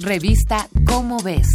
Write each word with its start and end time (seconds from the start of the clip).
Revista 0.00 0.66
Cómo 0.86 1.18
ves. 1.22 1.46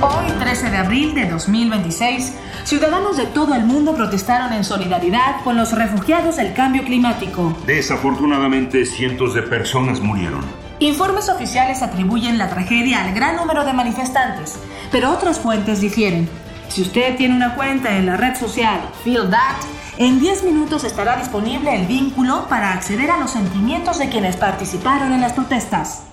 Hoy, 0.00 0.26
13 0.38 0.70
de 0.70 0.76
abril 0.76 1.14
de 1.16 1.28
2026, 1.28 2.32
ciudadanos 2.62 3.16
de 3.16 3.26
todo 3.26 3.56
el 3.56 3.64
mundo 3.64 3.96
protestaron 3.96 4.52
en 4.52 4.62
solidaridad 4.62 5.42
con 5.42 5.56
los 5.56 5.72
refugiados 5.72 6.36
del 6.36 6.54
cambio 6.54 6.84
climático. 6.84 7.58
Desafortunadamente, 7.66 8.86
cientos 8.86 9.34
de 9.34 9.42
personas 9.42 9.98
murieron. 9.98 10.44
Informes 10.78 11.28
oficiales 11.28 11.82
atribuyen 11.82 12.38
la 12.38 12.50
tragedia 12.50 13.02
al 13.02 13.14
gran 13.14 13.34
número 13.34 13.64
de 13.64 13.72
manifestantes, 13.72 14.60
pero 14.92 15.10
otras 15.10 15.40
fuentes 15.40 15.80
difieren. 15.80 16.28
Si 16.68 16.82
usted 16.82 17.16
tiene 17.16 17.34
una 17.34 17.54
cuenta 17.54 17.96
en 17.96 18.06
la 18.06 18.16
red 18.16 18.34
social 18.36 18.80
Feel 19.02 19.30
That, 19.30 19.56
en 19.96 20.20
10 20.20 20.44
minutos 20.44 20.84
estará 20.84 21.16
disponible 21.16 21.74
el 21.74 21.86
vínculo 21.86 22.46
para 22.48 22.72
acceder 22.72 23.10
a 23.10 23.18
los 23.18 23.30
sentimientos 23.30 23.98
de 23.98 24.08
quienes 24.08 24.36
participaron 24.36 25.12
en 25.12 25.20
las 25.20 25.32
protestas. 25.32 26.04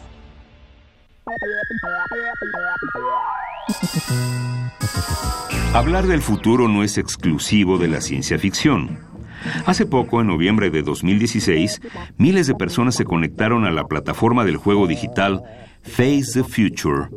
Hablar 5.73 6.07
del 6.07 6.21
futuro 6.21 6.67
no 6.67 6.83
es 6.83 6.97
exclusivo 6.97 7.77
de 7.77 7.89
la 7.89 8.01
ciencia 8.01 8.39
ficción. 8.39 8.99
Hace 9.65 9.85
poco, 9.85 10.21
en 10.21 10.27
noviembre 10.27 10.69
de 10.69 10.81
2016, 10.81 11.81
miles 12.17 12.47
de 12.47 12.55
personas 12.55 12.95
se 12.95 13.03
conectaron 13.03 13.65
a 13.65 13.71
la 13.71 13.83
plataforma 13.83 14.45
del 14.45 14.57
juego 14.57 14.87
digital 14.87 15.43
Face 15.85 16.33
the 16.33 16.43
Future. 16.43 17.09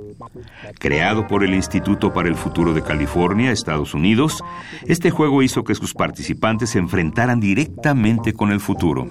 Creado 0.78 1.26
por 1.26 1.44
el 1.44 1.54
Instituto 1.54 2.12
para 2.12 2.28
el 2.28 2.34
Futuro 2.34 2.72
de 2.72 2.82
California, 2.82 3.50
Estados 3.50 3.94
Unidos, 3.94 4.42
este 4.86 5.10
juego 5.10 5.42
hizo 5.42 5.64
que 5.64 5.74
sus 5.74 5.94
participantes 5.94 6.70
se 6.70 6.78
enfrentaran 6.78 7.40
directamente 7.40 8.32
con 8.32 8.52
el 8.52 8.60
futuro. 8.60 9.08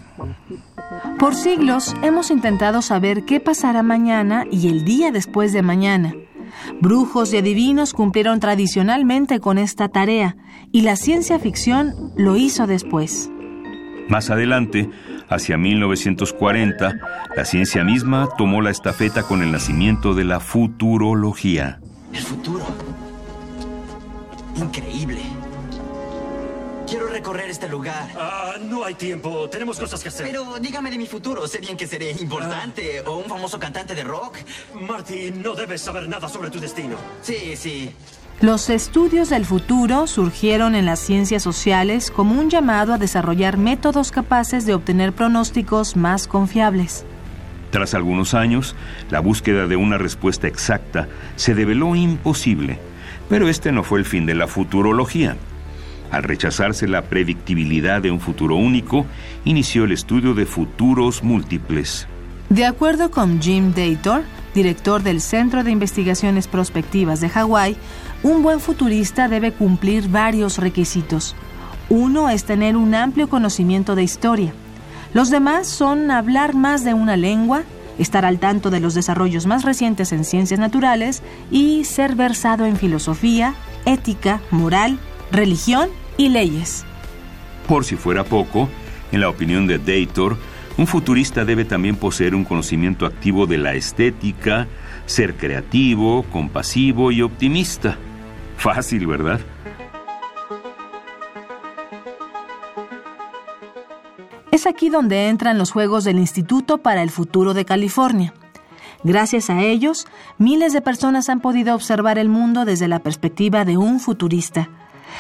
Por 1.19 1.35
siglos 1.35 1.95
hemos 2.03 2.31
intentado 2.31 2.81
saber 2.81 3.25
qué 3.25 3.39
pasará 3.39 3.83
mañana 3.83 4.45
y 4.49 4.67
el 4.67 4.85
día 4.85 5.11
después 5.11 5.53
de 5.53 5.61
mañana. 5.61 6.13
Brujos 6.81 7.33
y 7.33 7.37
adivinos 7.37 7.93
cumplieron 7.93 8.39
tradicionalmente 8.39 9.39
con 9.39 9.57
esta 9.57 9.89
tarea 9.89 10.37
y 10.71 10.81
la 10.81 10.95
ciencia 10.95 11.39
ficción 11.39 11.93
lo 12.15 12.37
hizo 12.37 12.67
después. 12.67 13.29
Más 14.09 14.29
adelante, 14.29 14.89
hacia 15.29 15.57
1940, 15.57 16.99
la 17.35 17.45
ciencia 17.45 17.83
misma 17.83 18.29
tomó 18.37 18.61
la 18.61 18.71
estafeta 18.71 19.23
con 19.23 19.41
el 19.41 19.51
nacimiento 19.51 20.13
de 20.13 20.23
la 20.23 20.39
futurología. 20.39 21.79
El 22.13 22.23
futuro. 22.23 22.65
Increíble. 24.55 25.21
Quiero 26.87 27.07
recorrer 27.07 27.49
este 27.49 27.67
lugar. 27.67 28.09
Ah, 28.17 28.55
no 28.61 28.85
hay 28.85 28.93
tiempo. 28.93 29.49
Tenemos 29.49 29.77
cosas 29.77 30.01
que 30.01 30.07
hacer. 30.07 30.27
Pero 30.27 30.57
dígame 30.59 30.89
de 30.89 30.97
mi 30.97 31.05
futuro. 31.05 31.45
Sé 31.45 31.59
bien 31.59 31.75
que 31.75 31.85
seré 31.85 32.11
importante 32.11 33.01
o 33.05 33.17
un 33.17 33.25
famoso 33.25 33.59
cantante 33.59 33.93
de 33.93 34.05
rock. 34.05 34.37
Marty, 34.73 35.31
no 35.31 35.53
debes 35.53 35.81
saber 35.81 36.07
nada 36.07 36.29
sobre 36.29 36.49
tu 36.49 36.61
destino. 36.61 36.95
Sí, 37.21 37.57
sí. 37.57 37.93
Los 38.39 38.69
estudios 38.69 39.29
del 39.29 39.45
futuro 39.45 40.05
surgieron 40.05 40.75
en 40.75 40.85
las 40.85 40.99
ciencias 40.99 41.41
sociales 41.41 42.11
como 42.11 42.39
un 42.39 42.51
llamado 42.51 42.93
a 42.93 42.99
desarrollar 42.99 43.57
métodos 43.57 44.11
capaces 44.11 44.67
de 44.67 44.75
obtener 44.75 45.11
pronósticos 45.11 45.95
más 45.95 46.27
confiables. 46.27 47.03
Tras 47.71 47.95
algunos 47.95 48.35
años, 48.35 48.75
la 49.09 49.21
búsqueda 49.21 49.65
de 49.65 49.75
una 49.75 49.97
respuesta 49.97 50.47
exacta 50.47 51.07
se 51.35 51.55
develó 51.55 51.95
imposible, 51.95 52.77
pero 53.27 53.49
este 53.49 53.71
no 53.71 53.83
fue 53.83 53.97
el 53.97 54.05
fin 54.05 54.27
de 54.27 54.35
la 54.35 54.45
futurología. 54.45 55.35
Al 56.11 56.21
rechazarse 56.21 56.87
la 56.87 57.01
predictibilidad 57.01 58.03
de 58.03 58.11
un 58.11 58.19
futuro 58.19 58.55
único, 58.55 59.07
inició 59.45 59.85
el 59.85 59.93
estudio 59.93 60.35
de 60.35 60.45
futuros 60.45 61.23
múltiples. 61.23 62.07
De 62.49 62.65
acuerdo 62.65 63.09
con 63.09 63.41
Jim 63.41 63.73
Dator, 63.73 64.23
director 64.57 65.03
del 65.03 65.21
Centro 65.21 65.63
de 65.63 65.69
Investigaciones 65.69 66.47
Prospectivas 66.47 67.21
de 67.21 67.29
Hawái, 67.29 67.77
un 68.23 68.41
buen 68.41 68.59
futurista 68.59 69.27
debe 69.27 69.51
cumplir 69.51 70.09
varios 70.09 70.57
requisitos. 70.57 71.35
Uno 71.89 72.29
es 72.29 72.43
tener 72.43 72.75
un 72.75 72.95
amplio 72.95 73.29
conocimiento 73.29 73.93
de 73.93 74.01
historia. 74.01 74.51
Los 75.13 75.29
demás 75.29 75.67
son 75.67 76.09
hablar 76.09 76.55
más 76.55 76.83
de 76.83 76.95
una 76.95 77.15
lengua, 77.17 77.63
estar 77.99 78.25
al 78.25 78.39
tanto 78.39 78.71
de 78.71 78.79
los 78.79 78.95
desarrollos 78.95 79.45
más 79.45 79.63
recientes 79.63 80.11
en 80.11 80.25
ciencias 80.25 80.59
naturales 80.59 81.21
y 81.51 81.85
ser 81.85 82.15
versado 82.15 82.65
en 82.65 82.77
filosofía, 82.77 83.53
ética, 83.85 84.41
moral, 84.49 84.97
religión 85.31 85.89
y 86.17 86.29
leyes. 86.29 86.83
Por 87.67 87.85
si 87.85 87.95
fuera 87.95 88.23
poco, 88.23 88.69
en 89.11 89.21
la 89.21 89.29
opinión 89.29 89.67
de 89.67 89.77
Dator, 89.77 90.35
un 90.77 90.87
futurista 90.87 91.43
debe 91.43 91.65
también 91.65 91.95
poseer 91.95 92.35
un 92.35 92.43
conocimiento 92.43 93.05
activo 93.05 93.47
de 93.47 93.57
la 93.57 93.73
estética, 93.73 94.67
ser 95.05 95.35
creativo, 95.35 96.23
compasivo 96.31 97.11
y 97.11 97.21
optimista. 97.21 97.97
Fácil, 98.57 99.07
¿verdad? 99.07 99.39
Es 104.51 104.65
aquí 104.65 104.89
donde 104.89 105.29
entran 105.29 105.57
los 105.57 105.71
Juegos 105.71 106.03
del 106.03 106.17
Instituto 106.17 106.79
para 106.79 107.03
el 107.03 107.11
Futuro 107.11 107.53
de 107.53 107.65
California. 107.65 108.33
Gracias 109.03 109.49
a 109.49 109.61
ellos, 109.61 110.07
miles 110.37 110.73
de 110.73 110.81
personas 110.81 111.29
han 111.29 111.41
podido 111.41 111.75
observar 111.75 112.17
el 112.17 112.29
mundo 112.29 112.65
desde 112.65 112.87
la 112.87 112.99
perspectiva 112.99 113.65
de 113.65 113.77
un 113.77 113.99
futurista. 113.99 114.69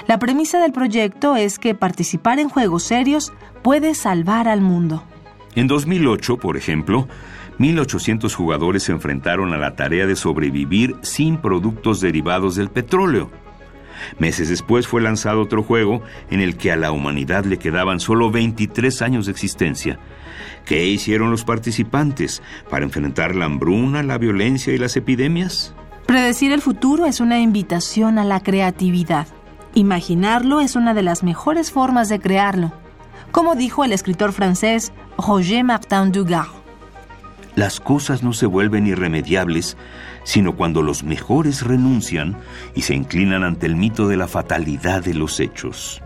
La 0.07 0.19
premisa 0.19 0.59
del 0.59 0.71
proyecto 0.71 1.35
es 1.35 1.59
que 1.59 1.75
participar 1.75 2.39
en 2.39 2.49
juegos 2.49 2.83
serios 2.83 3.31
puede 3.61 3.95
salvar 3.95 4.47
al 4.47 4.61
mundo. 4.61 5.03
En 5.55 5.67
2008, 5.67 6.37
por 6.37 6.57
ejemplo, 6.57 7.07
1.800 7.59 8.33
jugadores 8.33 8.83
se 8.83 8.91
enfrentaron 8.91 9.53
a 9.53 9.57
la 9.57 9.75
tarea 9.75 10.05
de 10.05 10.15
sobrevivir 10.15 10.95
sin 11.01 11.37
productos 11.37 12.01
derivados 12.01 12.55
del 12.55 12.69
petróleo. 12.69 13.31
Meses 14.19 14.49
después 14.49 14.87
fue 14.87 15.01
lanzado 15.01 15.41
otro 15.41 15.63
juego 15.63 16.03
en 16.29 16.39
el 16.39 16.55
que 16.55 16.71
a 16.71 16.75
la 16.75 16.91
humanidad 16.91 17.45
le 17.45 17.57
quedaban 17.57 17.99
solo 17.99 18.29
23 18.29 19.01
años 19.01 19.25
de 19.25 19.31
existencia. 19.31 19.99
¿Qué 20.65 20.85
hicieron 20.85 21.31
los 21.31 21.43
participantes 21.43 22.43
para 22.69 22.85
enfrentar 22.85 23.35
la 23.35 23.45
hambruna, 23.45 24.03
la 24.03 24.17
violencia 24.17 24.73
y 24.73 24.77
las 24.77 24.95
epidemias? 24.95 25.73
Predecir 26.05 26.51
el 26.51 26.61
futuro 26.61 27.05
es 27.05 27.19
una 27.19 27.39
invitación 27.39 28.19
a 28.19 28.23
la 28.23 28.41
creatividad. 28.41 29.27
Imaginarlo 29.73 30.61
es 30.61 30.75
una 30.75 30.93
de 30.93 31.03
las 31.03 31.23
mejores 31.23 31.71
formas 31.71 32.09
de 32.09 32.19
crearlo, 32.19 32.71
como 33.31 33.55
dijo 33.55 33.83
el 33.83 33.93
escritor 33.93 34.31
francés 34.31 34.93
Roger 35.17 35.63
Martin 35.63 36.11
Dugard. 36.11 36.47
Las 37.55 37.79
cosas 37.79 38.21
no 38.21 38.33
se 38.33 38.45
vuelven 38.45 38.85
irremediables, 38.85 39.77
sino 40.23 40.55
cuando 40.55 40.83
los 40.83 41.03
mejores 41.03 41.63
renuncian 41.63 42.37
y 42.75 42.83
se 42.83 42.93
inclinan 42.93 43.43
ante 43.43 43.65
el 43.65 43.75
mito 43.75 44.07
de 44.07 44.17
la 44.17 44.27
fatalidad 44.27 45.03
de 45.03 45.15
los 45.15 45.39
hechos. 45.39 46.03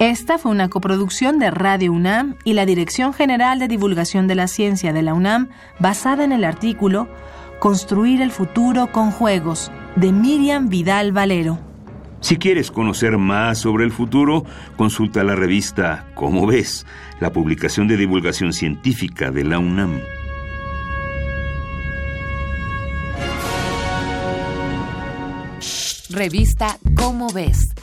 Esta 0.00 0.38
fue 0.38 0.50
una 0.50 0.68
coproducción 0.68 1.38
de 1.38 1.52
Radio 1.52 1.92
UNAM 1.92 2.34
y 2.42 2.54
la 2.54 2.66
Dirección 2.66 3.12
General 3.12 3.60
de 3.60 3.68
Divulgación 3.68 4.26
de 4.26 4.34
la 4.34 4.48
Ciencia 4.48 4.92
de 4.92 5.02
la 5.02 5.14
UNAM, 5.14 5.50
basada 5.78 6.24
en 6.24 6.32
el 6.32 6.44
artículo 6.44 7.08
Construir 7.60 8.20
el 8.20 8.32
futuro 8.32 8.90
con 8.90 9.12
juegos, 9.12 9.70
de 9.94 10.10
Miriam 10.10 10.68
Vidal 10.68 11.12
Valero. 11.12 11.60
Si 12.20 12.38
quieres 12.38 12.72
conocer 12.72 13.18
más 13.18 13.58
sobre 13.58 13.84
el 13.84 13.92
futuro, 13.92 14.44
consulta 14.76 15.22
la 15.22 15.36
revista 15.36 16.08
Cómo 16.16 16.44
ves, 16.46 16.86
la 17.20 17.32
publicación 17.32 17.86
de 17.86 17.96
divulgación 17.96 18.52
científica 18.52 19.30
de 19.30 19.44
la 19.44 19.60
UNAM. 19.60 20.00
Revista 26.10 26.78
Cómo 26.96 27.28
ves 27.32 27.74